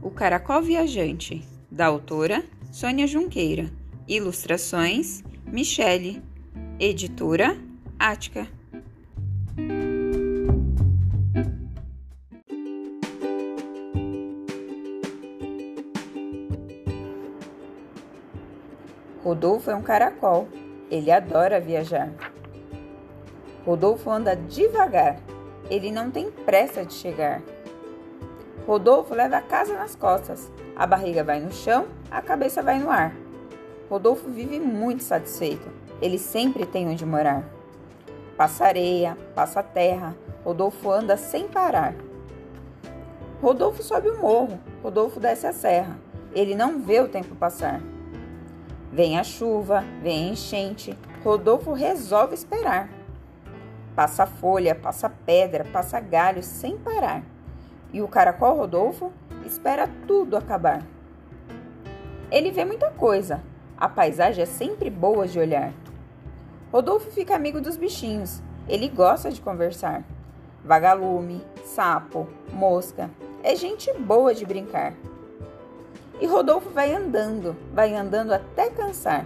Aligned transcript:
O 0.00 0.12
Caracol 0.12 0.62
Viajante, 0.62 1.44
da 1.68 1.86
autora 1.86 2.44
Sônia 2.70 3.06
Junqueira. 3.06 3.68
Ilustrações 4.06 5.24
Michele. 5.44 6.22
Editora 6.78 7.58
Ática. 7.98 8.46
Rodolfo 19.24 19.68
é 19.70 19.74
um 19.74 19.82
caracol. 19.82 20.48
Ele 20.88 21.10
adora 21.10 21.60
viajar. 21.60 22.12
Rodolfo 23.66 24.08
anda 24.10 24.36
devagar. 24.36 25.20
Ele 25.68 25.90
não 25.90 26.08
tem 26.08 26.30
pressa 26.30 26.84
de 26.84 26.94
chegar. 26.94 27.42
Rodolfo 28.68 29.14
leva 29.14 29.38
a 29.38 29.40
casa 29.40 29.72
nas 29.78 29.96
costas. 29.96 30.52
A 30.76 30.86
barriga 30.86 31.24
vai 31.24 31.40
no 31.40 31.50
chão, 31.50 31.86
a 32.10 32.20
cabeça 32.20 32.62
vai 32.62 32.78
no 32.78 32.90
ar. 32.90 33.16
Rodolfo 33.88 34.28
vive 34.28 34.60
muito 34.60 35.02
satisfeito. 35.02 35.66
Ele 36.02 36.18
sempre 36.18 36.66
tem 36.66 36.86
onde 36.86 37.06
morar. 37.06 37.48
Passa 38.36 38.66
areia, 38.66 39.16
passa 39.34 39.62
terra. 39.62 40.14
Rodolfo 40.44 40.90
anda 40.90 41.16
sem 41.16 41.48
parar. 41.48 41.94
Rodolfo 43.40 43.82
sobe 43.82 44.10
o 44.10 44.18
morro. 44.18 44.60
Rodolfo 44.82 45.18
desce 45.18 45.46
a 45.46 45.52
serra. 45.54 45.98
Ele 46.34 46.54
não 46.54 46.78
vê 46.78 47.00
o 47.00 47.08
tempo 47.08 47.34
passar. 47.36 47.80
Vem 48.92 49.18
a 49.18 49.24
chuva, 49.24 49.82
vem 50.02 50.28
a 50.28 50.32
enchente. 50.32 50.94
Rodolfo 51.24 51.72
resolve 51.72 52.34
esperar. 52.34 52.90
Passa 53.96 54.26
folha, 54.26 54.74
passa 54.74 55.08
pedra, 55.08 55.64
passa 55.64 55.98
galho 56.00 56.42
sem 56.42 56.76
parar 56.76 57.22
e 57.92 58.02
o 58.02 58.08
caracol 58.08 58.56
Rodolfo 58.56 59.12
espera 59.44 59.88
tudo 60.06 60.36
acabar. 60.36 60.82
Ele 62.30 62.50
vê 62.50 62.64
muita 62.64 62.90
coisa, 62.90 63.42
a 63.76 63.88
paisagem 63.88 64.42
é 64.42 64.46
sempre 64.46 64.90
boa 64.90 65.26
de 65.26 65.38
olhar. 65.38 65.72
Rodolfo 66.70 67.10
fica 67.10 67.34
amigo 67.34 67.60
dos 67.60 67.76
bichinhos, 67.76 68.42
ele 68.68 68.88
gosta 68.88 69.30
de 69.30 69.40
conversar. 69.40 70.04
Vagalume, 70.64 71.42
sapo, 71.64 72.28
mosca, 72.52 73.08
é 73.42 73.54
gente 73.54 73.92
boa 73.94 74.34
de 74.34 74.44
brincar. 74.44 74.92
E 76.20 76.26
Rodolfo 76.26 76.68
vai 76.70 76.92
andando, 76.92 77.56
vai 77.72 77.94
andando 77.94 78.32
até 78.32 78.68
cansar. 78.68 79.24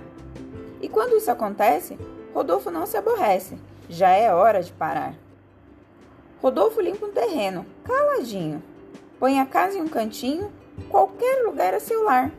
E 0.81 0.89
quando 0.89 1.17
isso 1.17 1.31
acontece, 1.31 1.99
Rodolfo 2.35 2.71
não 2.71 2.87
se 2.87 2.97
aborrece, 2.97 3.59
já 3.89 4.11
é 4.11 4.33
hora 4.33 4.63
de 4.63 4.73
parar. 4.73 5.15
Rodolfo 6.43 6.81
limpa 6.81 7.07
um 7.07 7.13
terreno, 7.13 7.65
caladinho. 7.85 8.61
Põe 9.21 9.39
a 9.39 9.47
casa 9.47 9.79
em 9.79 9.83
um 9.83 9.87
cantinho, 9.87 10.51
qualquer 10.89 11.45
lugar 11.45 11.73
é 11.73 11.79
seu 11.79 12.03
lar. 12.03 12.33